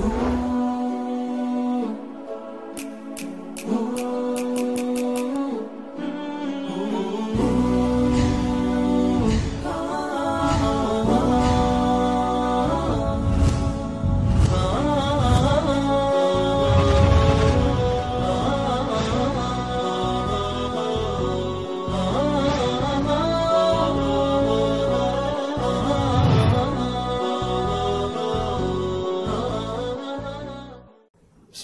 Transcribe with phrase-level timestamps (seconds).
[0.00, 0.47] Oh.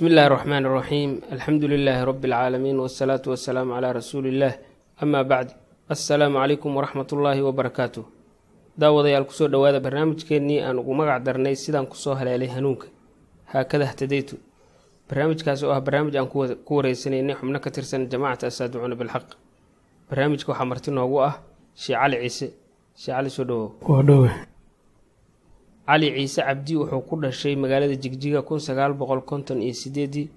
[0.04, 4.54] Bismi illaahi raxmaan raxiim alxamdu lilaahi rabbi alcaalamiin wasalaatu wasalaamu calaa rasuuli illaah
[5.02, 5.50] amaa bacd
[5.94, 8.00] assalaamu calaykum waraxmat ullaahi wabarakaatu
[8.80, 12.86] daawadayaal ku soo dhowaada barnaamijkeennii aan ugu magac darnay sidaan ku soo haleelay hanuunka.
[13.52, 14.36] Haakada htadaytu
[15.08, 16.28] barnaamijkaas oo ah barnaamij aan
[16.66, 19.26] ku wareysanaynay xubno ka tirsan jamaacata asaaducuuna bilxaq.
[20.10, 21.34] Barnaamijka waxaa marti noogu ah
[21.82, 22.46] shee cali ciise.
[23.00, 24.28] Shee cali soo dhowow
[25.86, 30.28] cali ciise cabdi wuxuu ku dhashay magaalada jigjiga kun sagaal boqol konton iyo sideedii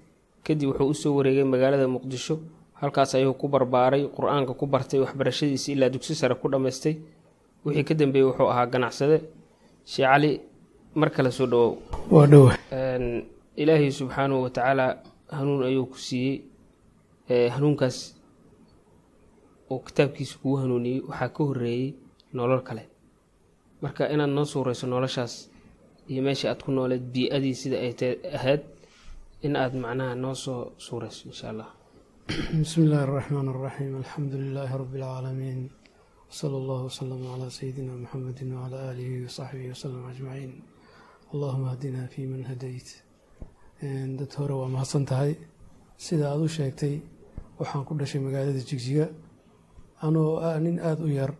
[0.44, 2.38] kadib wuxuu u soo wareegay magaalada muqdisho
[2.80, 6.96] halkaas ayuu ku barbaaray qur'aanka ku bartay waxbarashadiisi ilaa dugsi sare ku dhammaystay.
[7.64, 9.18] Wixii ka dambeeyey wuxuu ahaa ganacsade.
[9.84, 10.40] Shee cali
[10.94, 11.76] mar kale soo dhowow
[13.56, 16.42] ilaahay subxaanahu watacaala hanuun ayuu ku siiyey.
[17.54, 18.14] Hanuunkaas
[19.70, 21.94] oo kitaabkiisa kugu hanuuniyey waxaa ka horeeyey
[22.32, 22.82] nolol kale
[23.82, 25.34] marka inaad noo suureyso noloshaas
[26.10, 27.92] iyo meesha aad ku nooleed bii-adii sida ay
[28.38, 28.62] ahayd
[29.46, 31.68] in aad macnaha noo soo suureyso insha allah
[32.60, 35.60] bismi illaahi araxmaan araxiim alxamdu lilaahi rabbi alcaalamiin
[36.30, 40.52] wsala allahu wasalam calaa sayidina muxamedin wacalaa aalihi wasaxbihi wasalam ajmaciin
[41.32, 42.88] allahuma hadinaa fi man hadayt.
[44.18, 45.32] Dad hore waa mahadsan tahay.
[46.04, 46.94] Sida aada u sheegtay
[47.58, 49.06] waxaan ku dhashay magaalada jigjiga.
[50.06, 51.32] Anoo nin aada u yar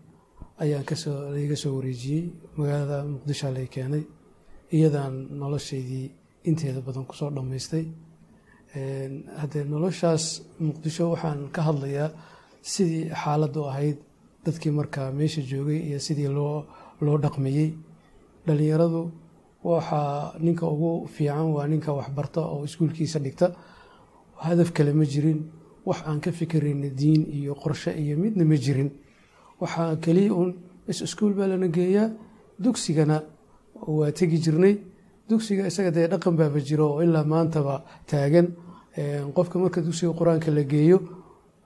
[0.63, 2.23] ayaan ka soo laiga soo wareejiyey
[2.59, 4.05] magaalada muqdishoa lay keenay
[4.77, 6.07] iyadaan noloshaydii
[6.49, 7.85] inteeda badan ku soo dhammaystay.
[9.41, 10.25] Haddee noloshaas
[10.67, 12.11] muqdisho waxaan ka hadlayaa
[12.73, 13.99] sidii xaaladdu ahayd
[14.45, 16.67] dadkii markaa meesha joogay iyo sidii loo
[17.01, 17.69] loo dhaqmayey
[18.47, 19.03] dhalinyaradu
[19.65, 23.47] waxaa ninka ugu fiican waa ninka waxbarta oo iskuulkiisa dhigta.
[24.47, 25.41] Hadaf kale ma jirin
[25.89, 28.91] wax aan ka fikirayna diin iyo qorshe iyo midna ma jirin
[29.61, 30.51] waxaa keliya uun
[30.89, 32.11] is iskuul baa lana geeyaa.
[32.63, 33.23] Dugsigana
[33.87, 34.75] waa tegi jirnay.
[35.29, 38.47] Dugsiga isaga dee dhaqan baaba jiro oo ilaa maantaba taagan.
[39.37, 40.99] Qofka marka dugsiga qur'aanka la geeyo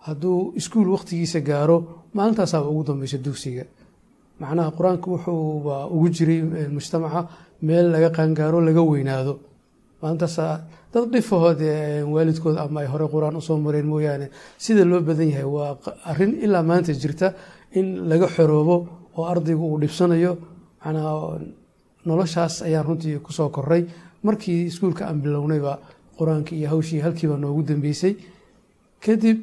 [0.06, 1.76] hadduu iskuul waqtigiisa gaaro
[2.14, 3.64] maalintaasaaba ugu dambeysa dugsiga.
[4.40, 6.40] Macnaha qur'aanka wuxuuba ugu jiray
[6.74, 7.28] mujtamaca
[7.62, 9.38] meel laga qaangaaro laga weynaado.
[10.02, 10.44] Maalintaasa
[10.92, 11.60] dad dhifahood
[12.14, 14.26] waalidkood ama ay hore qur'aan u soo mareen mooyaane.
[14.58, 15.78] Sida loo badan yahay waa
[16.10, 17.32] arrin ilaa maanta jirta
[17.78, 18.76] in laga xoroobo
[19.16, 20.32] oo ardaygu uu dhibsanayo
[20.84, 21.38] manaa
[22.06, 23.82] noloshaas ayaan runtii ku soo koray
[24.22, 25.78] markii iskuulka aan bilownayba
[26.18, 28.14] qur'aanka iyo hawshii halkiiba noogu dambeysay.
[29.04, 29.38] Kadib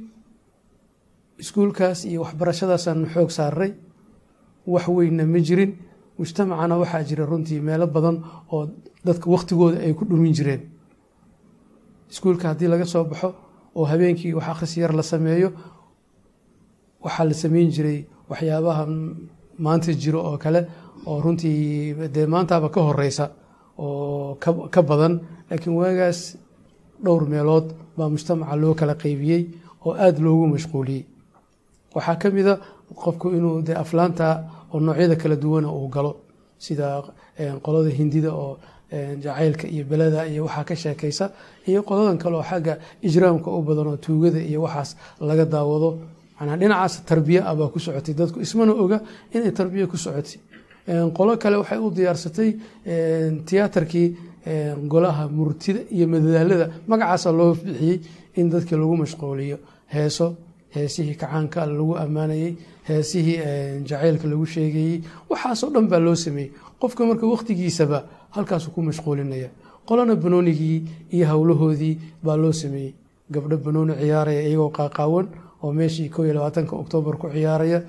[1.39, 3.71] iskuulkaas iyo waxbarashadaasaan xoog saaray
[4.67, 5.71] wax weynna ma jirin.
[6.17, 8.17] Mujtamacana waxaa jira runtii meelo badan
[8.51, 8.67] oo
[9.05, 10.61] dadka waktigooda ay ku dhumin jireen.
[12.11, 13.29] Iskuulka haddii laga soo baxo
[13.75, 15.49] oo habeenkii wax akhris yar la sameeyo
[17.03, 18.83] waxaa la sameyn jiray waxyaabaha
[19.65, 20.61] maanta jiro oo kale
[21.09, 23.25] oo runtii dee maantaaba ka horeysa
[23.83, 24.35] oo
[24.73, 25.13] ka badan
[25.49, 26.19] laakiin waagaas
[27.03, 29.41] dhowr meelood baa mujtamaca loo kala qeybiyey
[29.85, 31.03] oo aada loogu mashquuliyey.
[31.95, 32.53] Waxaa ka mida
[33.03, 34.25] qofku inuu dee aflaanta
[34.73, 36.11] oo noocyada kala duwana uu galo
[36.65, 36.85] sida
[37.63, 38.57] qolada hindida oo
[39.23, 41.25] jacaylka iyo belada iyo waxaa ka sheekaysa
[41.69, 42.73] iyo qoladan kale oo xagga
[43.07, 44.89] ijraamka u badan oo tuugada iyo waxaas
[45.29, 45.89] laga daawado
[46.39, 48.13] dhinacaas tarbiya ah baa ku socotay.
[48.15, 49.01] Dadku ismana oga
[49.33, 50.39] inay tarbiya ku socotay.
[51.13, 52.49] Qolo kale waxay u diyaarsatay
[53.45, 54.07] tiyaatarkii
[54.87, 56.69] golaha murtida iyo madadaalada.
[56.87, 57.99] Magacaasa loo bixiyey
[58.35, 59.57] in dadkii lagu mashquuliyo.
[59.93, 60.35] Heeso
[60.75, 62.55] heesihii kacaanka lagu ammaanayey
[62.87, 63.37] heesihii
[63.85, 65.01] jacaylka lagu sheegayey.
[65.29, 66.51] Waxaasoo dhan baa loo sameeyey.
[66.79, 69.49] Qofka marka wakhtigiisaba halkaasu ku mashquulinaya.
[69.85, 72.93] Qolana banoonigii iyo howlahoodii baa loo sameeyey.
[73.31, 75.27] Gabdho banooni ciyaaraya iyagoo qaaqaawan
[75.63, 77.79] oo meeshii ko iyo labaatanka oktoobar ku ciyaaraya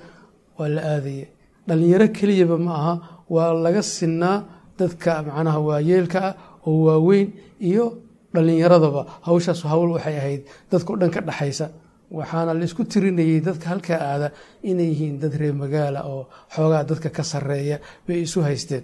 [0.57, 1.25] waa la aadaya
[1.67, 2.93] dhalinyaro keliyaba ma aha
[3.29, 4.37] waa laga sinaa
[4.79, 6.33] dadka macnaha waayeelka ah
[6.67, 7.27] oo waaweyn
[7.59, 7.85] iyo
[8.33, 10.41] dhalinyaradaba hawshaas hawl waxay ahayd
[10.71, 11.65] dadkao dhan ka dhexaysa
[12.11, 14.27] waxaana la isku tirinayay dadka halkaa aada
[14.69, 17.77] inay yihiin dad reer magaala oo xoogaa dadka ka sareeya
[18.07, 18.83] bay isu haysteen.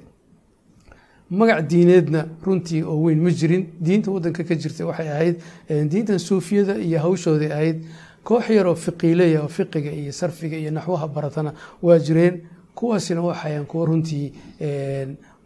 [1.29, 3.63] Magac diineedna runtii oo weyn ma jirin.
[3.83, 5.35] Diinta wadanka ka jirta waxay ahayd
[5.91, 7.77] diintan suufiyada iyo hawshooday ahayd
[8.27, 11.51] koox yaroo fiqiileya oo fiqiga iyo sarfiga iyo naxwaha baratana
[11.81, 12.35] waa jireen.
[12.77, 14.27] Kuwaasina waxayan kuwa runtii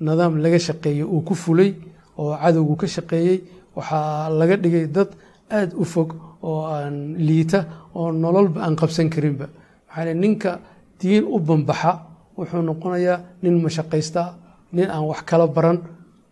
[0.06, 1.74] nidaam laga shaqeeyo uu ku fulay
[2.18, 3.38] oo cadowgu ka shaqeeyey.
[3.76, 5.10] Waxaa laga dhigay dad
[5.50, 6.10] aada u fog
[6.44, 9.48] oo aan liita oo nololba aan qabsan karinba.
[9.88, 10.60] Maxaa ninka
[11.00, 11.92] diin u bambaxa
[12.38, 14.24] wuxuu noqonayaa nin mashaqaysta
[14.74, 15.78] nin aan wax kala baran.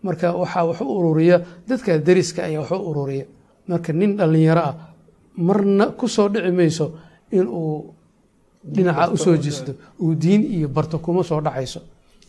[0.03, 1.37] Marka waxaa wax u ururiya
[1.67, 3.25] dadka dariska ayaa wax u ururiya.
[3.67, 4.75] Marka nin dhallinyaro ah
[5.47, 6.85] marna ku soo dhici mayso
[7.37, 7.73] inuu
[8.73, 9.71] dhinaca u soo jeesto
[10.03, 11.79] uu diin iyo barto kuma soo dhacayso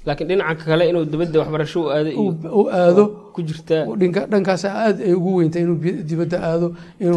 [0.06, 3.02] laakiin dhinaca kale inuu dibadda waxbarasho u aado iyo u aado
[3.34, 3.84] ku jirtaa
[4.32, 5.76] dhankaas aada ay ugu weynta inuu
[6.10, 6.66] dibadda aado
[7.00, 7.16] inuu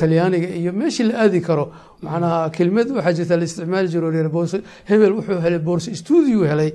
[0.00, 1.64] Talyaaniga iyo- meeshii la aadi karo.
[2.02, 4.58] Macnaha kelimad waxaa jirta la isticmaali jiro reer boorso.
[4.88, 6.70] Hebel wuxuu helay boorso stuudio helay.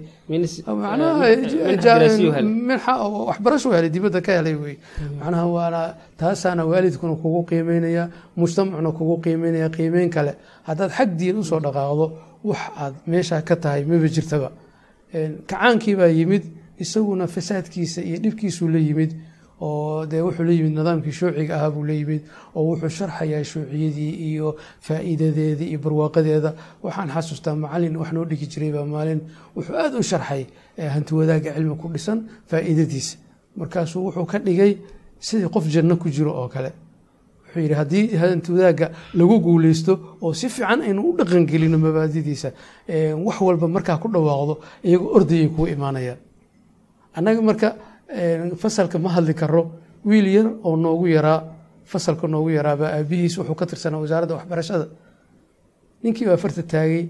[0.65, 2.93] Macnaha eh, minxa
[3.29, 4.75] waxbarasho helay dibadda ka helay wey.
[5.19, 5.81] Macnaha waana
[6.19, 10.33] taasaana waalidkuna kugu qiimeynaya mujtamacuna kugu qiimeynaya qiimeyn kale.
[10.67, 12.05] Haddaad xag diin u soo dhaqaaqdo
[12.43, 14.49] wax aad meesha ka tahay maba jirtaba
[15.13, 16.43] kacaankii baa yimid
[16.79, 19.11] isaguna fasaadkiisa iyo dhibkiisuu la yimid
[19.61, 22.21] oo dee wuxuu la yimid nidaamkii shuuciga ahaa buu la yimid
[22.55, 26.53] oo wuxuu sharxayaa shuuciyadii iyo faa'iidadeedii iyo barwaaqadeeda.
[26.83, 29.21] Waxaan xasuustaa macalin wax noo dhigi jiray baa maalin
[29.55, 30.45] wuxuu aada u sharxay
[30.77, 32.19] hanti wadaagga cilmi ku dhisan
[32.49, 33.17] faa'iidadiisa.
[33.55, 34.77] Markaasuu wuxuu ka dhigay
[35.19, 36.71] sidii qof janno ku jiro oo kale
[37.47, 38.05] wuxuu yidhi haddii
[38.49, 42.51] wadaagga lagu guuleysto oo si fiican aynu u dhaqangelino mabaadidiisa
[42.87, 46.17] eh, wax walba markaa ku dhawaaqdo iyagoo ordayay kuu imaanayaan.
[47.15, 47.75] Annaga marka
[48.09, 49.71] eh, fasalka ma hadli karo
[50.05, 51.43] wiil yar oo noogu yaraa
[51.85, 54.87] fasalka noogu yaraabaa aabihiis wuxuu ka tirsanaa wasaaradda waxbarashada.
[56.03, 57.09] Ninkii baa farta taagay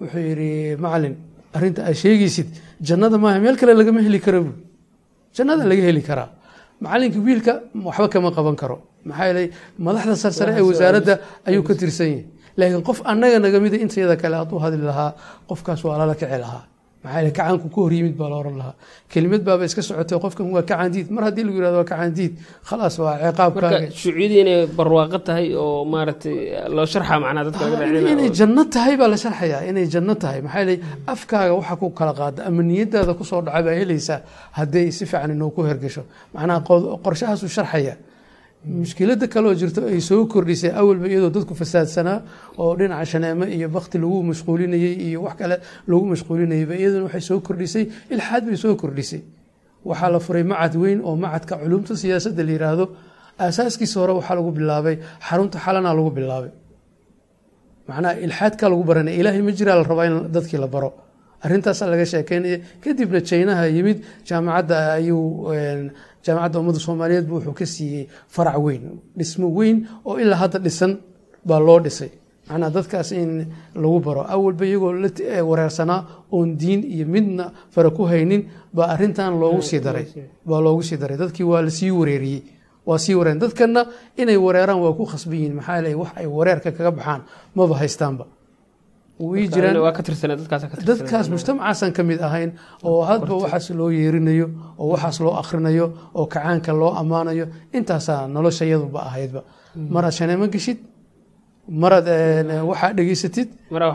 [0.00, 1.16] wuxuu yidhi macalin
[1.54, 2.48] arrinta aad sheegaysid
[2.80, 4.56] jannada maaha meel kale lagama heli karo buui
[5.34, 6.28] jannada laga heli karaa
[6.84, 7.52] macalinka wiilka
[7.88, 8.76] waxba kama qaban karo.
[9.08, 9.46] Maxaa yeelay
[9.86, 11.14] madaxda sarsare ee wasaaradda
[11.48, 12.24] ayuu ka tirsan yahay.
[12.58, 15.10] Laakiin qof annaga naga mida intayada kale hadduu hadli lahaa
[15.48, 16.62] qofkaas waa lala kici lahaa
[17.04, 18.74] maxaa kacaanku ku hor yimid baa la oran lahaa.
[19.12, 22.32] Kelimad baaba iska socotay qofkan waa kacaandiid mar haddii lagu yiraahdo waa kacaandiid
[22.68, 26.36] khalaas waa ciqaabkaaga shuuciyadii inay barwaaqo tahay oo maaragtay
[26.76, 30.40] loo sharxa macnaha dadka laga inay janno tahay baa la sharxayaa inay janno tahay.
[30.46, 30.78] Maxaa yeelay
[31.14, 34.18] afkaaga waxa ku kala qaada ama niyadaada ku soo dhaca baa helaysaa
[34.58, 36.02] hadday si fiican inoo ku hergesho
[36.34, 36.58] macnaha
[37.04, 37.94] qorshahaasuu sharxaya
[38.64, 42.18] mushkilada kaleoo jirto ay soo kordhisay awalba iyadoo dadku fasaadsanaa
[42.58, 45.56] oo dhinaca shaneemo iyo bakti lagu mashquulinayey iyo wax kale
[45.90, 49.20] lagu mashquulinayayba iyaduna waxay soo kordhisay ilxaad bay soo kordhisay.
[49.88, 52.84] Waxaa la furay macad weyn oo macadka culumta siyaasadda la yiraahdo.
[53.38, 54.96] Aasaaskiisa hore waxaa lagu bilaabay
[55.28, 56.50] xarunta xalana lagu bilaabay.
[57.88, 60.90] Macnaha ilxaadka lagu baranaya ilaahay ma jiraa la rabaa in dadkii la baro.
[61.44, 65.92] Arrintaasaa laga sheekeynaya kadibna jaynaha yimid jaamacadda ayuu een,
[66.24, 68.04] jaamacadda ummadda soomaaliyeed bu wuxuu ka siiyey
[68.34, 68.82] farac weyn
[69.18, 70.92] dhismo weyn oo ilaa hadda dhisan
[71.48, 72.10] baa loo dhisay.
[72.48, 73.46] Macnaha dadkaas in
[73.82, 75.08] lagu baro awalba iyagoo la
[75.50, 76.00] wareersanaa
[76.32, 78.42] oon diin iyo midna fara ku haynin
[78.76, 80.06] baa arrintan loogu sii daray
[80.48, 81.16] baa loogu sii daray.
[81.16, 82.42] Dadkii waa la sii wareeriyey
[82.86, 83.86] waa sii wareeren dadkana
[84.16, 85.54] inay wareeraan waa ku khasban yihiin.
[85.60, 87.20] Maxaa yeelay wax ay wareerka kaga baxaan
[87.54, 89.07] maba haystaanba way jiraan waa ka tirsanaa
[90.88, 92.50] dadkaas mujtamacaasan ka mid ahayn
[92.84, 94.46] oo hadba waxaas loo yeerinayo
[94.78, 99.40] oo waxaas loo akhrinayo oo kacaanka loo ammaanayo intaasaa nolosha yaduba ahaydba.
[99.94, 100.78] Maraad shaneemo geshid
[101.82, 103.48] maraad een, waxaa dhegeysatid?
[103.70, 103.90] Maraa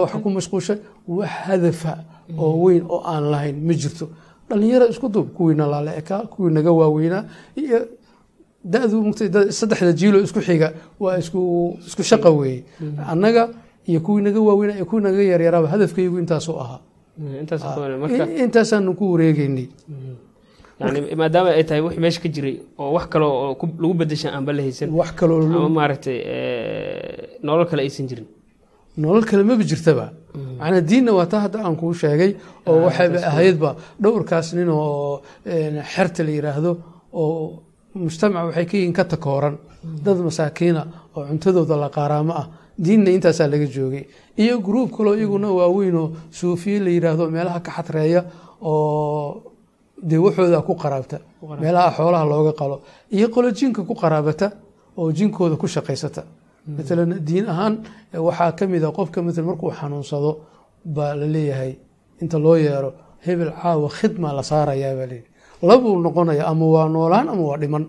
[0.00, 1.92] waxbarasho ku mashquushay wax hadafa
[2.38, 4.08] oo weyn oo aan lahayn ma jirto.
[4.48, 7.24] Dhalinyaro isku duub kuwiina laala ekaa kuwii naga waaweynaa
[7.56, 7.78] iyo
[8.64, 8.98] da-du
[9.58, 11.40] saddexda jiilo isku xiga waa isku
[11.86, 12.64] isku shaqa weeye.
[13.12, 13.48] Annaga
[13.90, 16.80] iyo kuwii naga waaweynaa iyo kuwii naga yaryaraaba hadafkaygu intaasuu ahaa.
[18.02, 19.66] Marka In- intaasaanu ku wareegeynay.
[20.80, 24.52] Yani maadaama ay tahay wix meesha ka jiray oo wax kale oo lagu bedeshan aanba
[24.52, 28.26] la haysan wax kaloo ama maaragtay eh, nolol kale aysan jirin.
[28.96, 30.06] Nolol kale maba jirtaba.
[30.60, 32.32] Macnaa diinna waa taa hadda aan kuu sheegay
[32.66, 33.70] oo waxayba ahaydba
[34.02, 36.70] dhowrkaas nin oo een, xerta la yiraahdo
[37.12, 37.62] oo
[37.94, 39.56] mujtamac waxay ka yihiin ka takooran.
[40.04, 40.82] Dad masaakiina
[41.16, 42.46] oo cuntadooda la qaaraamo ah
[42.84, 44.04] diinna intaasaa laga joogay.
[44.42, 48.20] Iyo gruub kaloo iyaguna waaweyn oo suufiye la yiraahdo meelaha ka xatreeya
[48.62, 49.42] oo
[50.02, 51.18] dee waxooda ku qaraabta
[51.62, 52.76] meelaha xoolaha looga qalo.
[53.10, 54.52] Iyo qolo jinka ku qaraabata
[54.96, 56.22] oo jinkooda ku shaqaysata.
[56.68, 57.74] Maalan diin ahaan
[58.14, 60.30] waxaa ka mid a qofka maalan markuu xanuunsado
[60.84, 61.72] baa la leeyahay
[62.22, 62.92] inta loo yeero
[63.26, 65.32] hebel caawa khidma la saarayaa baa leeyahay
[65.62, 67.84] labuu noqonaya ama waa noolaan ama waa dhiman.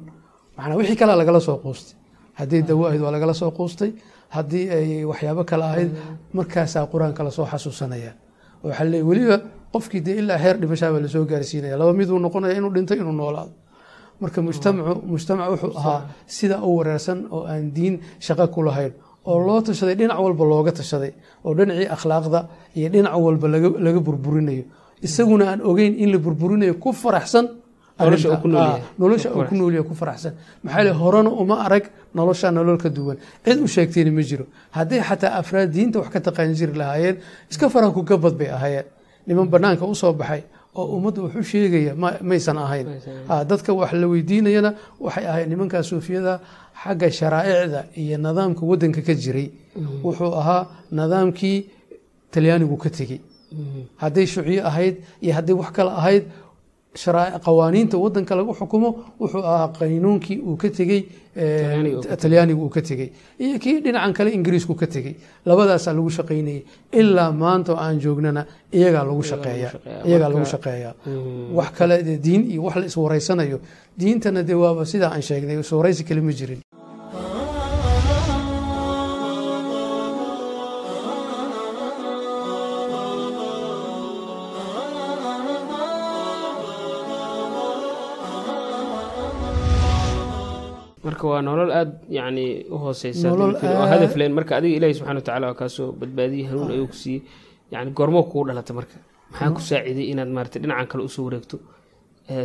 [0.58, 1.96] Macnaa wixii kalea lagala soo quustay.
[2.40, 3.92] Haddii dawo ahayd waa lagala soo quustay
[4.36, 5.92] haddii ay waxyaabo kale ahayd
[6.34, 8.12] markaasaa qur'aanka la soo xasuusanaya
[8.64, 9.38] waxaa leeyahy weliba
[9.74, 11.78] qofkii dee ilaa heer dhimashaabaa la soo gaarsiinaya.
[11.78, 13.52] Laba miduu noqonaya inuu dhintay inuu noolaado.
[14.22, 18.94] Marka mujtamacu mujtamac wuxuu ahaa sida u wareersan oo aan diin shaqo ku lahayn
[19.26, 21.12] oo loo tashaday dhinac walba looga tashaday
[21.46, 22.40] oo dhinacii akhlaaqda
[22.76, 23.48] iyo dhinac walba
[23.86, 24.64] laga burburinayo.
[25.02, 27.46] Isaguna aan ogeyn in la burburinayo ku faraxsan
[28.00, 28.82] Nolosha uu ku nool yahay.
[29.00, 29.30] nolosha
[29.82, 30.34] uu ku faraxsan.
[30.64, 33.18] maxaa le horena uma arag nolosha nolol ka duwan.
[33.46, 34.46] Cid u sheegtayna ma jiro.
[34.72, 37.18] Hadday xataa afraad diinta wax ka taqaan jiri lahaayeen
[37.52, 38.86] iska faraha ku gabad bay ahaayeen.
[39.28, 40.44] Niman banaanka u soo baxay
[40.76, 42.88] oo ummadda wax u sheegaya ma maysan ahayn.
[43.28, 46.40] Ha dadka wax la weydiinayana waxay ahayd nimankaa suufiyada
[46.84, 49.52] xagga sharaa'icda iyo nidaamka waddanka ka jiray.
[50.04, 51.58] Wuxuu ahaa nidaamkii
[52.32, 53.20] talyaanigu ka tegey.
[53.98, 56.24] Hadday shuciyo ahayd iyo hadday wax kale ahayd
[56.94, 61.02] qawaaniinta wadanka lagu xukumo wuxuu ahaa qaynuunkii uu ka tegey
[61.40, 63.10] Talyaaniga uu ka talyaanigu uu ka tegey.
[63.40, 65.16] Iyo kii dhinacan kale ingiriisku ka tegey.
[65.46, 66.64] Labadaasaa lagu shaqaynayay.
[66.92, 69.72] Ilaa maanta oo aan joognana iyagaa lagu shaqeeya.
[70.46, 70.94] shaqeeyaa
[71.54, 73.60] wax kale diin iyo wax la iswaraysanayo
[74.00, 76.60] diintana dee waaba sidaa aan sheegnay iswaraysi kale ma jirin
[91.20, 94.34] marka waa nolol aada yacni u hooseysa oo hadaf leen.
[94.34, 97.22] Marka adiga ilaahi subxana watacaala waa kaasoo badbaadiyey hanuun ayuu ku siiyey
[97.72, 98.96] yani goormoo kugu dhalatay marka.
[99.32, 101.58] Maxaa ku saaciday inaad maarata dhinacan kale u soo wareegto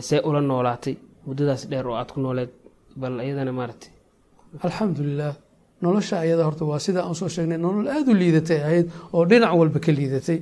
[0.09, 0.95] see ula noolaatay
[1.26, 2.50] muddadaas dheer oo aad ku nooleed
[2.97, 3.87] bal iyadana maarata
[4.66, 5.35] alxamdulilah
[5.83, 9.52] nolosha ayada horta waa sidaa aan soo sheegnay nolol aada u liidatay ahayd oo dhinac
[9.61, 10.38] walba ka liidatay.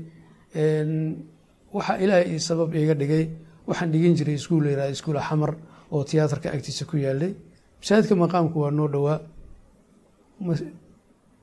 [1.77, 3.25] Waxaa ilaahay ii sabab iiga dhigay
[3.69, 5.53] waxaan dhigin jiray iskuul la yihahda iskuul xamar
[5.95, 7.33] oo tiyaatarka agtiisa ku yaalay
[7.83, 9.19] masaajidka maqaamku waa noo dhowaa.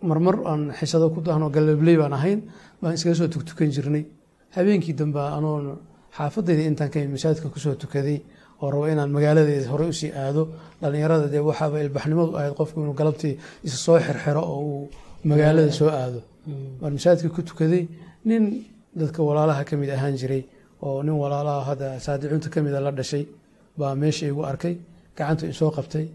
[0.01, 2.39] Marmar aan xisado ku dahno galabley baan ahayn
[2.81, 4.05] baan iskaga soo tugtukan jirnay.
[4.55, 5.77] Habeenkii dambe anoo
[6.17, 8.21] xaafadayda intaan ka masaajidka ku soo tukaday
[8.61, 10.47] oo rabo inaan magaaladeeda hore u sii aado
[10.81, 13.35] dhalinyarada dee waxaaba ilbaxnimadu ahayd qofku inuu galabtii
[13.67, 14.89] isa soo xirxiro oo uu
[15.23, 16.19] magaalada soo aado.
[16.81, 17.83] Baan masaajidka ku tukaday
[18.25, 18.43] nin
[18.95, 20.43] dadka walaalaha ka mid ahaan jiray
[20.81, 23.27] oo nin walaalaha hadda saadicunta ka mida la dhashay
[23.77, 24.75] baa meesha igu arkay
[25.17, 26.07] gacanta isoo qabtay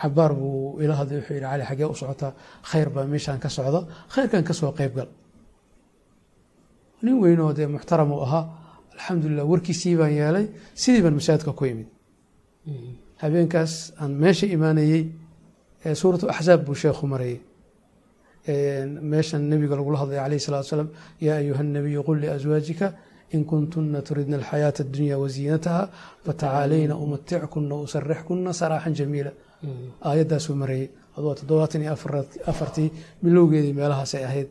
[0.00, 2.32] cabaar buu ila hadlay wuxuu yidhi cali xagee u socotaa
[2.70, 3.80] khayr baa meeshaan ka socda.
[4.14, 5.08] Khayrkan ka soo qayb gal
[7.02, 8.44] nin weynoo dee muxtaram uu ahaa
[8.94, 10.46] alxamdulilah warkiisii baan yeelay
[10.82, 11.88] sidii baan masaajidka ku imid.
[13.22, 15.02] Habeenkaas aan meesha imaanayey
[16.00, 17.38] suuratu axzaab buu sheekhu marayay
[19.12, 20.88] meeshan nebiga lagula hadlaya calayhi salatu wasalaam
[21.26, 22.86] yaa ayuha nabiyu qul liazwaajika
[23.34, 25.82] in kuntuna turidna alxayaata addunya waziinataha
[26.24, 29.32] fatacaalayna umatickunna usarixkunna saraaxan jamiila
[30.08, 31.92] aayaddaasuu marayay adoo toddobaatan iyo
[32.52, 32.88] afartii
[33.24, 34.48] bilowgeedii meelahaasay ahayd.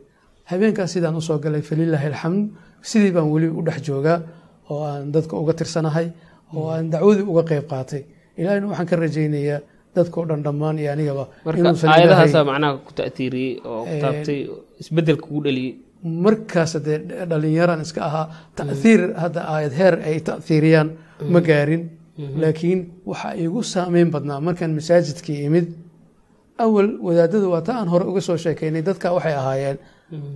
[0.50, 2.42] Habeenkaas sidaan u soo galay falilaahi alxamd
[2.90, 4.18] sidii baan weli u dhex joogaa
[4.70, 6.06] oo aan dadka uga tirsanahay
[6.56, 8.02] oo aan dacwadii uga qeyb qaatay.
[8.40, 9.60] Ilahina waxaan ka rajaynayaa
[9.96, 13.86] dadkao dhan dhammaan iyo anigaba aayadahaasaa macnaha ku ta'tiiriyey oo
[16.02, 16.98] markaas dee
[17.30, 18.26] dhalinyaran iska ahaa
[18.56, 20.88] taiir hadda aayad heer ay ta'iiriyaan
[21.32, 21.82] ma gaarin
[22.42, 25.66] laakiin waxaa igu saameyn badnaa markaan masaajidkii imid
[26.64, 29.78] awal wadaadada waa ta aan hore uga soo sheekeynay dadka waxay ahaayeen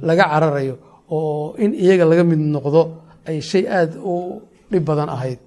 [0.09, 0.75] laga cararayo
[1.17, 2.83] oo in iyaga laga mid noqdo
[3.29, 4.15] ay shay aada u
[4.71, 5.39] dhib badan ahayd.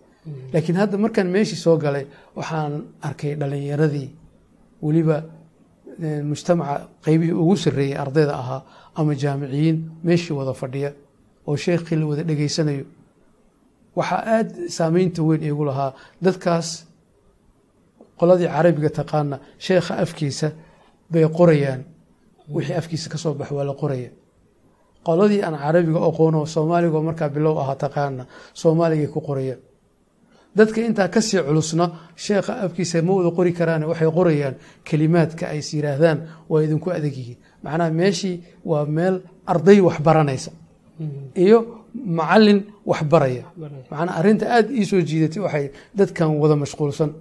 [0.53, 2.05] Laakiin hadda markaan meeshii soo galay
[2.37, 2.73] waxaan
[3.07, 4.07] arkay dhalinyaradii
[4.85, 5.17] weliba
[6.29, 6.75] mujtamaca
[7.05, 8.61] qeybihii ugu sarreeyey ardayda ahaa
[8.95, 9.77] ama jaamiciyiin
[10.07, 10.91] meeshii wada fadhiya
[11.47, 12.85] oo sheekhii la wada dhegaysanayo
[13.97, 15.91] waxaa aada saameynta weyn iigu lahaa
[16.25, 16.67] dadkaas
[18.19, 20.47] qoladii carabiga taqaana sheekha afkiisa
[21.11, 21.81] bay qorayaan.
[22.55, 24.09] Wixii afkiisa ka soo bax waa la qoraya.
[25.05, 28.23] Qoladii aan carabiga aqoono soomaaligo markaa bilow ahaa taqaana
[28.61, 29.59] soomaaligay ku qorayaan
[30.57, 31.85] dadka intaa ka sii culusna
[32.15, 34.55] sheekha afkiisa ma wada qori karaan waxay qorayaan
[34.87, 36.17] kelimaadka ay is yiraahdaan
[36.49, 37.37] waa idinku adag yihiin.
[37.63, 38.35] Macnaha meeshii
[38.65, 40.51] waa meel arday wax baranaysa.
[41.43, 41.57] Iyo
[42.05, 43.43] macalin wax baraya.
[43.91, 45.65] Macnaa arrinta aada ii soo jiidatay waxay
[45.97, 47.11] dadkan wada mashquulsan.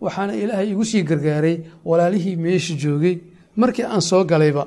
[0.00, 3.18] Waxaana ilaahay igu sii gargaaray walaalihii meesha joogay
[3.56, 4.64] markii aan soo galayba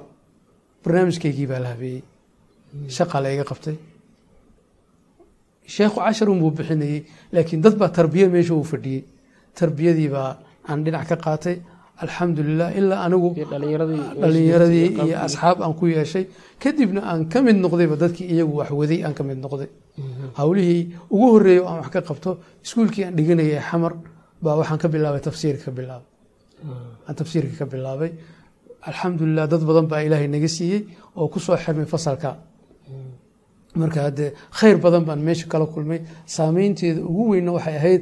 [0.83, 2.01] barnaamijkaygii baa la habeeyey.
[2.87, 3.75] Shaqa la iga qabtay.
[5.67, 9.03] Sheekhu casharun buu bixinayey laakiin dad baa tarbiya meesha uu fadhiyey
[9.55, 10.37] tarbiyadii baa
[10.69, 11.55] aan dhinac ka qaatay
[12.03, 13.29] alxamdulilah ilaa anigu
[14.21, 16.25] dhalinyaradii iyo asxaab aan ku yeeshay.
[16.63, 19.69] Kadibna aan ka mid noqdayba dadkii iyagu waxwaday aan ka mid noqday.
[20.39, 20.81] Howlihii
[21.13, 22.31] ugu horreeya aan wax ka qabto
[22.65, 23.93] iskuulkii aan dhiganayay xamar
[24.43, 26.07] baa waxaan ka bilaabay tafsiirka ka bilaabay.
[27.07, 28.11] Aan tafsiirka ka bilaabay.
[28.89, 30.81] Alxamdulilah dad badan baa ilaahay naga siiyey
[31.19, 32.31] oo ku soo xirmay fasalka.
[33.75, 35.99] Marka haddee khayr badan baan meesha kala kulmay.
[36.35, 38.01] Saameynteeda ugu weynna waxay ahayd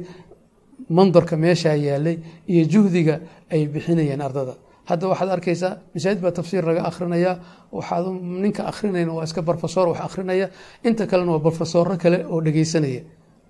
[0.90, 2.16] mandarka meeshaa yaalay
[2.52, 3.20] iyo juhdiga
[3.50, 4.54] ay bixinayeen ardada.
[4.88, 7.34] Hadda waxaad arkaysaa masaajid baa tafsiir laga akhrinayaa
[7.72, 8.06] waxaad
[8.42, 10.50] ninka akhrinayna waa iska barofesor wax akhrinaya.
[10.84, 13.02] Inta kalena waa barofesoro kale oo dhegeysanaya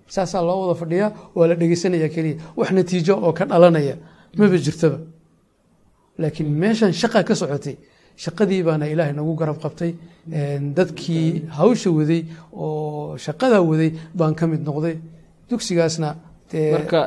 [0.07, 2.35] saasaa loo wada fadhiyaa waa la dhegeysanaya keliya.
[2.57, 3.95] Wax natiijo oo ka dhalanaya
[4.37, 4.99] maba jirtaba.
[6.19, 7.75] Laakiin meeshan shaqa ka socotay
[8.23, 9.91] shaqadii baana ilaahay nagu garab qabtay.
[10.77, 12.21] Dadkii hawsha waday
[12.51, 14.95] oo shaqadaa waday baan ka mid noqday.
[15.49, 16.09] Dugsigaasna
[16.53, 16.99] marka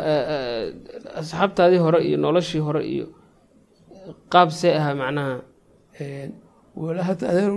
[1.21, 3.07] asxaabtaadii hore iyo noloshii hore iyo
[4.33, 5.35] qaab see ahaa macnaha.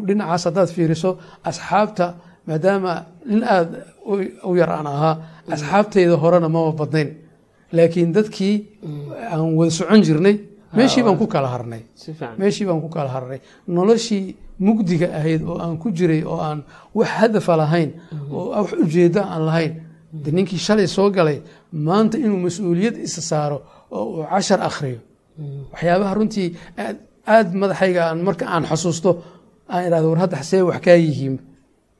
[0.07, 1.17] Dhinacaas haddaad fiiriso
[1.49, 2.05] asxaabta
[2.47, 2.93] maadaama
[3.25, 3.77] nin aada
[4.49, 5.15] u yar aan ahaa
[5.55, 7.09] asxaabtayda horena maba badnayn.
[7.71, 8.55] Laakiin dadkii
[9.31, 10.35] aan wada socon jirnay
[10.77, 11.81] meeshii baan ku kala harnay.
[12.39, 13.39] meeshii baan ku kala harnay.
[13.67, 16.63] Noloshii mugdiga ahayd oo aan ku jiray oo aan
[16.93, 17.89] wax hadafa lahayn
[18.31, 19.71] oo wax ujeeddo aan lahayn
[20.13, 21.37] de ninkii shalay soo galay
[21.71, 23.57] maanta inuu mas'uuliyad isa saaro
[23.91, 24.99] oo uu cashar akhriyo.
[25.73, 26.47] Waxyaabaha runtii
[27.27, 29.11] aada madaxayga marka aan xasuusto
[29.73, 31.35] aan idhahdo war hadda see wax kaa yihiin?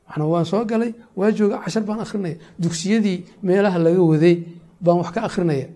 [0.08, 2.36] Maxna waan soo galay waa jooga cashar baan akhrinaya.
[2.62, 4.36] Dugsiyadii meelaha laga waday
[4.84, 5.68] baan wax ka akhrinaya.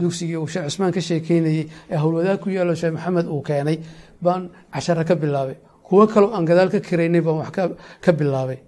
[0.00, 3.78] Dugsigii uu sheekh cismaan ka sheekeynayey ee howlwadaag ku yaalo sheekh maxamed uu keenay
[4.24, 4.42] baan
[4.74, 5.56] cashara ka bilaabay.
[5.86, 7.50] Kuwo kaloo aan gadaal ka kiraynay baan wax
[8.04, 8.58] ka bilaabay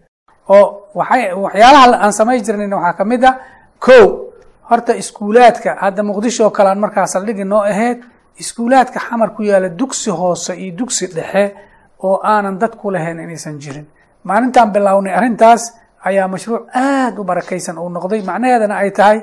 [0.49, 3.33] oo waxay waxyaalaha aan samayn jirnayn waxaa ka mid a
[3.79, 4.29] kow.
[4.71, 7.99] Horta iskuulaadka hadda muqdisho oo kale aan markaa saldhigi noo ahayd
[8.39, 11.55] iskuulaadka xamar ku yaalla dugsi hoose iyo dugsi dhexe
[12.03, 13.87] oo aanan dad ku lahayn inaysan jirin.
[14.25, 18.23] Maalintaan bilownay arrintaas ayaa mashruuc aada u barakaysan uu noqday.
[18.23, 19.19] Macnaheedana ay tahay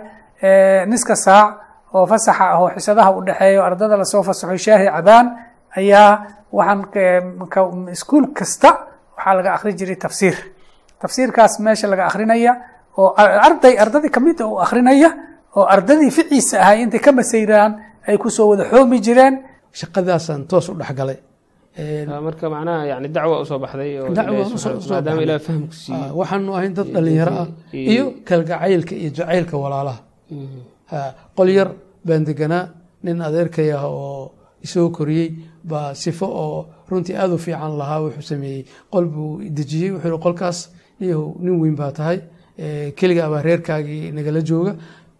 [0.87, 1.55] niska saac
[1.93, 5.25] oo fasaxa ah oo xisadaha u dhexeeyo ardada la soo fasaxo shaahi cabaan
[5.77, 8.69] ayaa waxaan iskuul kasta
[9.17, 10.35] waxaa laga akhri jiray tafsiir
[11.01, 12.53] tafsiirkaas meesha laga akrinaya
[13.01, 13.09] oo
[13.47, 15.09] arday ardadii ka mid u akrinaya
[15.57, 17.71] oo ardadii ficiisa ahay intay ka masayraan
[18.07, 19.35] ay ku soo wada xoomi jireen.
[19.79, 21.17] Shaqadaasaan toos u dhexgalay
[22.25, 24.09] marka macnaha yani dacwa u soo baxday oo
[24.89, 27.47] maadaama ilaah fahamku siiyey waxaanu ahayn dad dhalinyaro ah
[27.93, 29.99] iyo kalgacaylka iyo jacaylka walaalaha.
[31.37, 31.69] Qol yar
[32.07, 32.65] baan deganaa
[33.03, 34.31] nin adeerkay ah oo
[34.65, 35.29] isoo koriyey
[35.63, 36.59] baa sifo oo
[36.89, 38.65] runtii aada u fiican lahaa wuxuu sameeyey.
[38.93, 40.59] Qol buu dejiyey wuxuu yihi qolkaas
[40.99, 42.17] niyahow nin weyn baa tahay
[42.99, 44.73] keligaa baa reerkaagii nagala jooga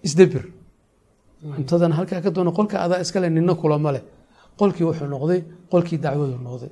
[0.07, 0.43] isdabir.
[1.55, 4.03] Cuntadan halkaa ka doona qolka adaa iskale nina kulama leh.
[4.59, 5.39] Qolkii wuxuu noqday
[5.71, 6.71] qolkii dacwadu noqday.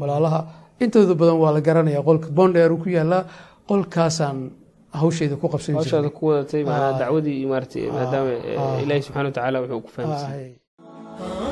[0.00, 0.40] Walaalaha
[0.82, 2.26] intooda badan waa la garanaya qolka.
[2.36, 3.22] Bondheer ku yaalaa
[3.68, 4.38] qolkaasaan
[5.00, 8.30] hawsheeda ku qabsan hawshaada ku wadatay maanaa dacwadii iyo maaratay maadaama
[8.82, 11.49] ilaahi subxana wa tacaala wuxuu ku fahamsiiyey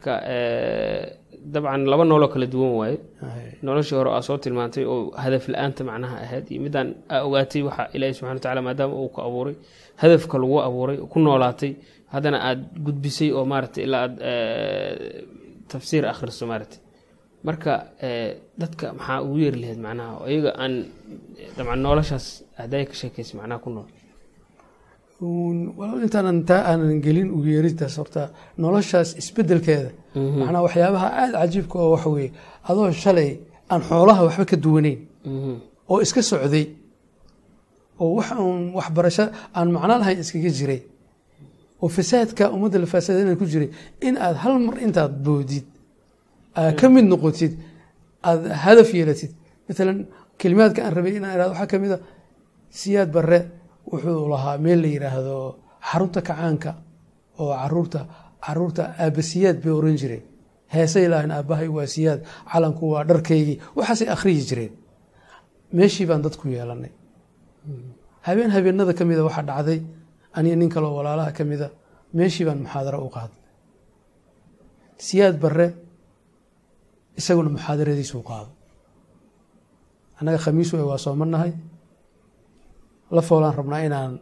[0.00, 0.14] marka
[1.52, 2.98] dabcan laba nooloo kala duwan waaye
[3.62, 6.46] noloshii hore aa soo tilmaantay oo hadaf la'aanta macnaha ahayd.
[6.50, 9.54] Iyo midaan aa ogaatay waxa ilaahi subxana wa tacala maadaama uu ku abuuray
[9.96, 11.72] hadafka lagu abuuray ku noolaatay
[12.12, 14.14] haddana aada gudbisay oo maaragtay ilaa aad
[15.68, 16.78] tafsiir akhriso maaragtay.
[17.46, 17.72] Marka
[18.60, 20.12] dadka maxaa ugu yeeri lahayd macnaha?
[20.20, 20.74] Oo iyaga aan
[21.56, 22.26] dabcan noloshaas
[22.60, 23.88] hadaya ka sheekaysa macnaha ku nool
[25.20, 28.22] taa aanan gelin ugu yeerintaas horta
[28.62, 29.90] noloshaas isbedelkeeda
[30.40, 32.30] macnaa waxyaabaha aada cajiibka oo waxa weeye.
[32.68, 33.30] Adoo shalay
[33.70, 34.98] aan xoolaha waxba ka duwaneyn
[35.90, 36.66] oo iska socday.
[38.00, 39.24] Oo wax uun waxbarasho
[39.56, 40.80] aan macno lahayn iskaga jiray.
[41.82, 43.70] Oo fasaadka ummadda la faasadana ku jiray.
[44.06, 45.64] In aad hal mar intaad boodid
[46.56, 47.52] aad ka mid noqotid
[48.28, 49.32] aada hadaf yeelatid.
[49.68, 49.98] Maalan
[50.40, 51.98] kelimaadka aan rabay inaan irahdo waxaa ka mid a
[52.80, 53.40] siyaad barre
[53.92, 55.36] wuxuu lahaa meel la yidhaahdo
[55.88, 56.70] xarunta kacaanka
[57.42, 58.00] oo carruurta
[58.44, 60.24] carruurta aabasiyaad bay oran jireen.
[60.74, 62.20] Heesay lahayn aabbahay waa siyaad
[62.52, 64.72] calanku waa dharkaygii waxaasay akhriyi jireen.
[65.76, 66.92] Meeshii baan dadku yeelanay
[68.26, 69.80] habeen habeenada ka mida waxaa dhacday
[70.36, 71.66] aniga nin kaloo walaalaha ka mida
[72.18, 73.40] meeshii baan muxaadaro u qaadnay.
[75.06, 75.66] Siyaad barre
[77.18, 78.50] isaguna muxaadaradiisuu qaado.
[80.18, 81.52] Annaga khamiis waa soomanahay
[83.16, 84.12] la foolaan rabnaa inaan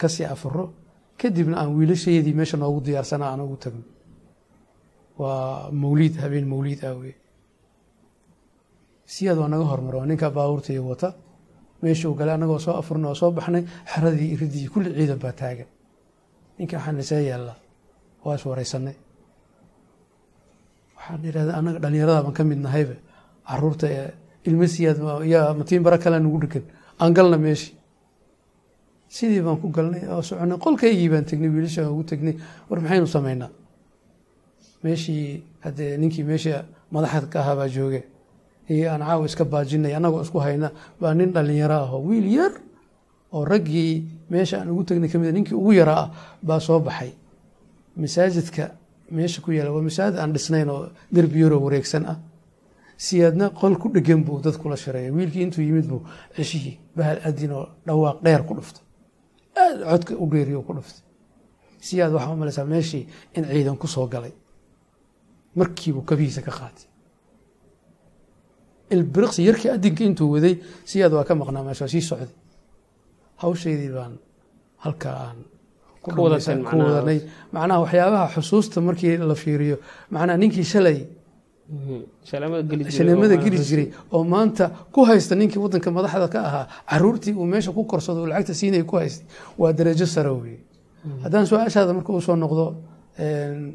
[0.00, 0.64] ka sii afuro
[1.20, 3.84] kadibna aan wiilashayadii meesha noogu diyaarsana aan ugu tagno
[5.20, 7.14] waa mawliid habeen mawliid ah wey
[9.14, 11.08] siyaad waa naga hormaro waa ninkaa baabuurtaiyo wata
[11.82, 15.68] meeshuu galay annagoo soo afurna oo soo baxnay xeradii iridii kulli ciidan baa taagan.
[16.58, 17.58] Ninka waxaan isee yaallaa
[18.24, 18.88] waa is waxaan
[21.28, 22.96] idhahda annaga dhallinyarada baan ka mid nahayba.
[23.48, 23.86] Caruurta
[24.48, 24.98] ilmo siyaad
[25.32, 26.64] yaa matiin bara kale nugu dhegan
[27.00, 27.74] aan galna meeshii
[29.08, 32.34] sidii baan ku galnay oo soconay qolkaygii baan tegnay wiilasha aan ugu tegnay
[32.70, 33.50] war maxaynu samaynaa
[34.82, 38.04] meeshii haddee ninkii meesha madaxda ka ahaa jooge.
[38.68, 42.52] Iyo aan caawa iska baajinay annagoo isku hayna baa nin dhallinyaro ahoo wiil yar
[43.32, 46.10] oo raggii meesha aan ugu tegnay ka mid ninkii ugu yaraa ah
[46.42, 47.10] baa soo baxay.
[47.96, 48.70] Masaajidka
[49.10, 52.18] meesha ku yaalla waa masaajid aan dhisnayn oo derbi yaroo wareegsan ah.
[52.96, 56.02] Siyaadna qol ku dhegan buu dad kula shareeya wiilkii intuu yimid buu
[56.36, 58.82] ceshihii bahal adin oo dhawaaq dheer ku dhuftay
[59.62, 61.02] aada codka u dheeriyo ku dhuftay.
[61.86, 63.04] Siyaad waxaa u malaysaa meeshii
[63.36, 64.32] in ciidan ku soo galay.
[65.58, 66.86] Markiibuu kabihiisa ka qaatay.
[68.94, 70.54] Ilbiriqsi yarkii adinka intuu waday
[70.90, 72.30] siyaad waa ka maqnaa meesha sii socday.
[73.42, 74.14] Hawshaydii baan
[74.84, 75.38] halkaa aan
[76.02, 76.10] ku
[76.84, 77.20] wadanay.
[77.52, 79.76] macnaha waxyaabaha xusuusta markii la fiiriyo
[80.10, 80.98] macnaha ninkii shalay
[82.24, 86.66] shaleemada geli jiray oo maanta ku haysta ninkii wadanka madaxda ka ahaa.
[86.90, 89.26] Caruurtii uu meesha ku korsado oo lacagta siinaya ku haystay
[89.58, 90.58] waa darajo sare weye
[91.22, 92.64] haddaan su'aashaada marka uu soo noqdo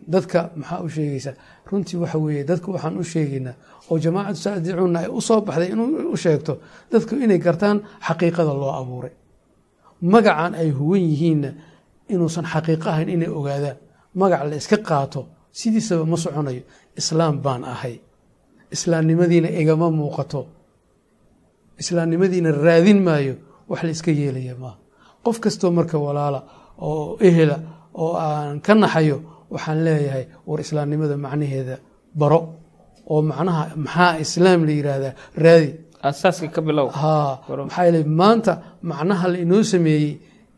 [0.08, 1.34] dadka maxaa u sheegaysaa
[1.70, 3.56] runtii waxa weeye dadka waxaan u sheegaynaa
[3.90, 6.54] oo jamaacatu saadicuuna ay u soo baxday inuu u sheegto
[6.92, 9.12] dadku inay gartaan xaqiiqada loo abuuray.
[10.02, 11.50] Magacan ay huwan yihiinna
[12.10, 13.78] inuusan xaqiiqo ahayn inay ogaadaan.
[14.16, 16.62] Magac la iska qaato sidiisaba ma soconayo
[17.00, 17.96] islaam baan ahay.
[18.76, 20.42] Islaamnimadiina igama muuqato.
[21.82, 23.36] Islaamnimadiina raadin maayo
[23.70, 24.78] wax la iska yeelaya maaha
[25.26, 26.40] qof kastoo marka walaala
[26.88, 27.58] oo ehela
[28.04, 29.18] oo aan ka naxayo
[29.54, 31.76] waxaan leeyahay war islaamnimada macnaheeda
[32.20, 32.40] baro.
[33.12, 35.70] Oo macnaha maxaa islaam la yidhaahdaa raadi.
[36.08, 36.88] Aasaaska ka bilow.
[37.02, 38.54] Haa maxaa yeelay maanta
[38.92, 40.12] macnaha la inoo sameeyey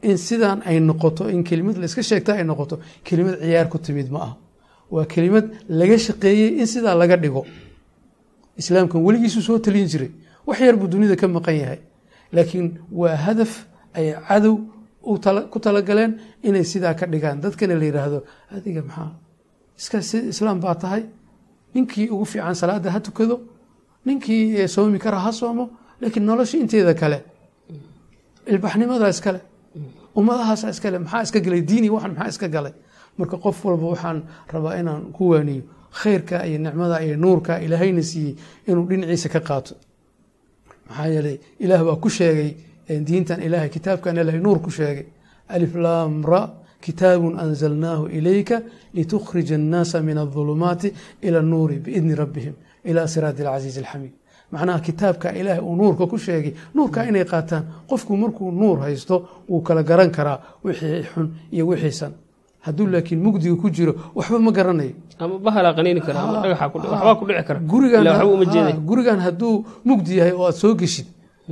[0.10, 2.76] in sidaan ay noqoto in kelimad la iska sheegta ay noqoto
[3.08, 4.34] kelimad ciyaar ku timid ma aha
[4.92, 7.46] waa kelimad laga shaqeeyey in sidaa laga dhigo.
[8.58, 10.12] Islaamkan weligiisu soo talin jiray.
[10.46, 11.80] Wax yar buu dunida ka maqan yahay.
[12.32, 14.56] Laakiin waa hadaf ay cadow
[15.52, 17.42] ku talagaleen inay sidaa ka dhigaan.
[17.42, 19.12] Dadkana la yidhaahdo adiga maxaa?
[19.78, 19.98] Iska
[20.34, 21.04] islaam baa tahay?
[21.74, 23.42] Ninkii ugu fiican salaada ha tukado.
[24.06, 25.70] Ninkii eh, soomi kara ha soomo.
[26.02, 27.24] Laakiin nolosha inteeda kale
[28.48, 29.40] ilbaxnimadaa iskale
[30.16, 31.62] ummadahaasa iskale maxaa iska galay?
[31.62, 32.74] Diini waxan maxaa iska galay
[33.18, 34.24] marka qof walba waxaan
[34.54, 38.36] rabaa inaan ku waaniyo khayrka iyo nicmada iyo nuurka ilaahayna siiyey
[38.68, 39.76] inuu dhinaciisa ka qaato.
[40.90, 42.56] Maxaa yeelay ilaah baa ku sheegay
[42.90, 45.06] diintan ilaahay kitaabkan ilaahay nuur ku sheegay.
[45.50, 45.76] Alif
[46.86, 48.62] kitaabun anzalnaahu ilayka
[48.94, 52.54] litukhrija annaasa min adulumaati ila annuuri biidni rabbihim
[52.86, 54.14] ila siraati alcasiizi alxamiid
[54.52, 59.16] macnaha kitaabka ilaahay uu nuurka ku sheegay nuurka inay qaataan qofku markuu nuur haysto
[59.50, 62.14] wuu kala garan karaa wixii xun iyo wixiisan
[62.66, 64.94] hadduu laakiin mugdiga ku jiro waxba ma garanayo.
[65.20, 67.60] Ama bahalaa qaniini kara ama dhagaxa ku waxbaa ku dhici kara.
[67.60, 71.08] Gurigan ilaa waxba uma jeeday ha, gurigan hadduu mugdi yahay oo aad soo geshid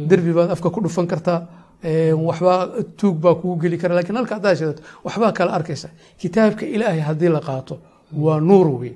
[0.10, 1.39] derbi baad afka ku dhufan kartaa
[1.84, 3.95] ee, waxbaa tuug baa kugu geli kara.
[3.95, 5.89] Lakiin halka haddaad shidato waxbaa kala arkaysa.
[6.17, 7.78] Kitaabka ilaahay haddii la qaato
[8.24, 8.95] waa nuur weyn.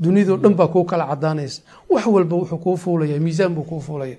[0.00, 4.16] Dunidao dhan baa kuu kala cadaanaysa wax walba wuxuu kuu fuulaya miisaan buu kuu fuulaya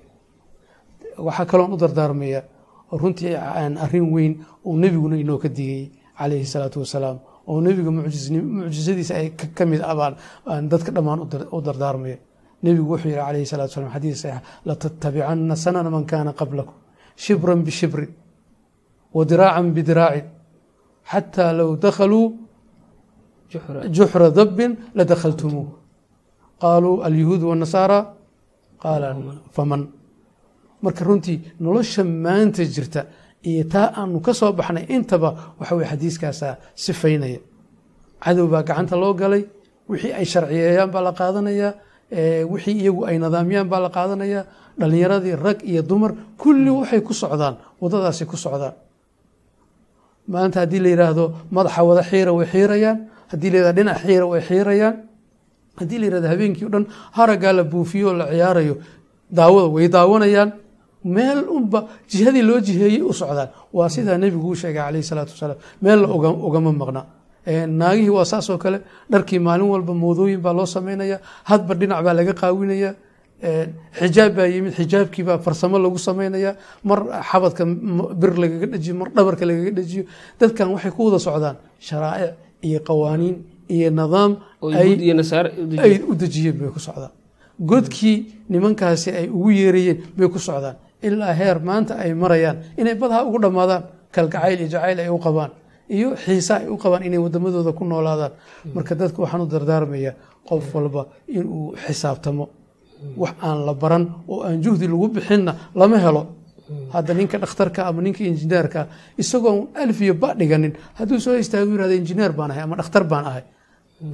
[1.17, 2.41] waxaa kaloon u dardaarmaya
[2.91, 4.33] runtii aan arrin weyn
[4.65, 7.17] uu nebiguna inoo ka digayey calayhi salaatu wasalaam
[7.49, 7.91] oo nebiga
[8.59, 10.13] mucjisadiisa ay ka- ka mid ah baan
[10.51, 12.17] aan dadka dhammaan u dar- u dardaarmaya
[12.63, 16.75] nebigu wuxuu yihi calayhi salatu wasalam xadiis saxiix latattabicanna sanana man kaana qablakum
[17.23, 18.11] shibran bishibrin
[19.15, 20.25] wa diraacan bidiraacin
[21.11, 22.25] xataa low dakhaluu
[23.95, 25.67] juxra dabbin ladakhaltumuuh
[26.63, 27.99] qaaluu alyahuud wanasaara
[28.83, 29.07] qaala
[29.55, 29.81] faman.
[30.83, 33.01] Marka runtii nolosha maanta jirta
[33.49, 35.29] iyo taa aanu ka soo baxnay intaba
[35.59, 36.53] waxa weye xadiiskaasaa
[36.85, 37.39] sifaynaya
[38.23, 39.43] cadow baa gacanta loo galay
[39.89, 41.71] wixii ay sharciyeeyaan baa la qaadanayaa
[42.51, 44.43] wixii iyagu ay nidaamyaan baa la qaadanayaa
[44.79, 48.73] dhalinyaradii rag iyo dumar kulli waxay ku socdaan waddadaasay ku socdaan.
[50.27, 52.97] Maanta haddii la yidhaahdo madaxa wada xiira way xiirayaan
[53.31, 54.95] haddii la yidhahdo dhinac xiira way xiirayaan
[55.79, 56.85] haddii la yidhahdo habeenkii o dhan
[57.17, 58.75] haraggaa la buufiyo oo la ciyaarayo
[59.37, 60.49] daawada way daawanayaan
[61.15, 61.79] meel unba
[62.11, 63.49] jihadii loo jiheeyey u socdaan.
[63.73, 67.01] Waa sidaa nebigu uu sheegay calayhi salaatu wasalaam meel la oga- ogama maqna.
[67.79, 68.79] Naagihii waa saas oo kale
[69.11, 71.17] dharkii maalin walba moodooyin baa loo samaynaya
[71.49, 72.91] hadba dhinac baa laga qaawinaya
[73.99, 77.63] xijaab baa yimid xijaabkii baa farsamo lagu samaynaya mar xabadka
[78.21, 80.03] bir lagaga dhejiyo mar dhabarka lagaga dhejiyo
[80.39, 81.55] dadkan waxay ku wada socdaan
[81.87, 82.33] sharaa'ic
[82.67, 83.35] iyo qawaaniin
[83.75, 84.31] iyo nidaam
[85.85, 87.11] ay u dejiyeen bay ku socdaan.
[87.59, 88.17] Godkii
[88.49, 92.57] nimankaasi ay ugu yeerayeen bay ku socdaan ilaa heer maanta ay marayaan.
[92.77, 95.51] Inay badaha ugu dhammaadaan kalgacayl iyo jacayl ay u qabaan
[95.89, 98.31] iyo xiisa ay u qabaan inay wadamadooda ku noolaadaan.
[98.73, 100.11] Marka dadka waxaan u dardaarmaya
[100.47, 102.45] qof walba inuu xisaabtamo.
[103.17, 106.23] Wax aan la baran oo aan juhdi lagu bixinna lama helo.
[106.93, 108.87] Hadda ninka dhakhtarka ama ninka injineerka
[109.21, 113.25] isagoon alif iyo ba dhiganin hadduu soo istaago yiraahdo injineer baan ahay ama dhakhtar baan
[113.29, 113.43] ahay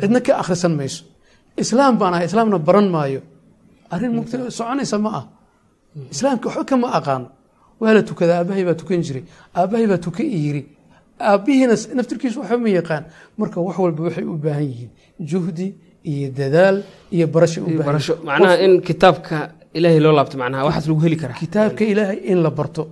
[0.01, 1.05] cidna ka akhrisan mayso.
[1.55, 3.21] Islaam baan ahay islaamna baran maayo.
[3.93, 5.25] Arrin mugti soconaysa ma ah
[6.13, 7.27] islaamka waxba kama aqaano
[7.81, 9.23] waa la tukadaa aabbahay baa tukan jiray
[9.59, 10.63] aabbahay baa tuka yiri.
[11.31, 13.03] Aabbihiina naftirkiisu waxba ma yaqaan.
[13.39, 14.89] Marka wax walba waxay u baahan yihiin
[15.29, 15.67] juhdi
[16.11, 16.77] iyo dadaal
[17.15, 17.61] iyo barasho
[18.27, 19.35] macnaha in kitaabka
[19.77, 21.37] ilaahay loo laabto macnaha waxaas lagu heli karaa.
[21.43, 22.83] Kitaabka ilaahay in la barto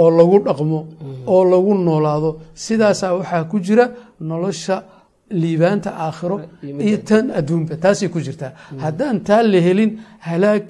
[0.00, 0.78] oo lagu dhaqmo
[1.34, 2.30] oo lagu noolaado
[2.64, 3.84] sidaasaa waxaa ku jira
[4.20, 4.76] nolosha
[5.42, 6.36] liibaanta aakhiro
[6.86, 8.52] iyo tan adduunba taasay ku jirtaa.
[8.84, 9.90] Haddaan taa la helin
[10.28, 10.64] halaag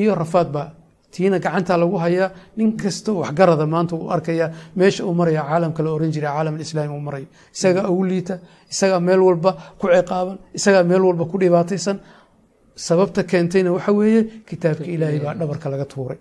[0.00, 0.68] iyo rafaad baa
[1.14, 4.46] tiina gacantaa lagu hayaa nin kasta waxgarada maanta uu arkaya
[4.80, 8.34] meesha uu maraya caalamka la oran jiray caalam alislaami uu marayo isagaa ugu liita
[8.72, 11.96] isagaa meel walba ku ciqaaban isagaa meel walba ku dhibaataysan.
[12.88, 16.18] Sababta keentayna waxa weeye kitaabka ilaahay baa dhabarka laga tuuray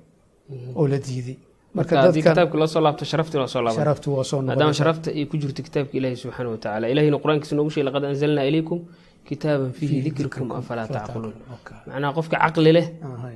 [0.80, 1.38] oo la diiday.
[1.78, 3.78] Marka haddii dadkan kitaabka loo soo laabto sharaftii loo soo laabay.
[3.80, 8.04] Sharaftu waa soo noqonaysa ku jirto kitaabka ilaahi subxaana watacaala ilahina qur'aankiisa noogu sheegay laqad
[8.12, 8.80] anzalnaa ilaykum
[9.30, 11.34] kitaaban fiihi dikrikum afalaa tacqiluun
[11.88, 12.88] macnaha qofka caqli leh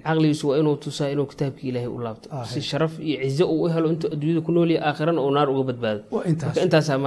[0.08, 2.28] caqligiisu waa inuu tusaa inuu kitaabka ilaahay u laabto.
[2.52, 5.50] Si sharaf iyo cizo uu u helo intuu adduunyada ku nool yahay aakhirana uu naar
[5.54, 6.02] uga badbaado.
[6.12, 6.98] Marka intaasaa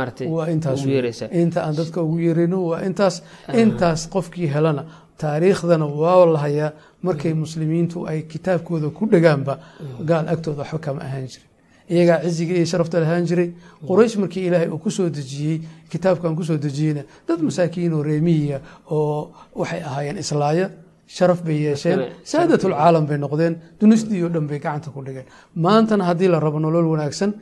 [0.55, 0.81] intaas.
[0.83, 3.23] ugu yeeraysaa inta aan dadka ugu yeerayno waa intaas.
[3.63, 4.83] Intaas qofkii helana
[5.21, 6.71] taariikhdana waa la hayaa
[7.03, 9.55] markay muslimiintu ay kitaabkooda ku dhegaanba
[10.09, 11.49] gaal agtooda waxba kama ahaan jirin
[11.95, 13.49] iyagaa ciziga iyo sharafta lahaan jiray.
[13.89, 15.61] Quraysh markii ilaahay uu ku soo dejiyey
[15.93, 18.59] kitaabkan ku soo dejiyeyna dad masaakiin oo reemihiya
[18.91, 20.67] oo waxay ahaayeen islaaya
[21.17, 22.01] sharaf bay yeesheen.
[22.25, 25.27] Saadatul caalam bay noqdeen dunisdii oo dhan bay gacanta ku dhigeen.
[25.55, 27.33] Maantana haddii la rabo nolol wanaagsan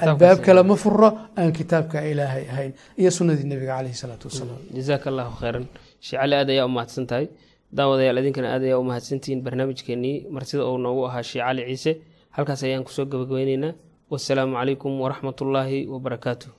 [0.00, 4.58] albaab kale ma furo aan kitaabka ilaahay ahayn iyo sunnadii nebiga caleyhi salaatu wasalaam.
[4.76, 5.64] Jazaaka allahu khayran
[6.06, 7.26] sheecali aad ayaa u mahadsan tahay
[7.78, 11.92] daawadayaal idinkana aad ayaa u mahadsantihiin barnaamijkeenii martida uu noogu ahaa sheekh cali ciise
[12.36, 13.72] halkaas ayaan ku soo gabagabeyneynaa.
[14.12, 16.50] Wasalaamu calaykum waraxmatullaahi wabarakaatuh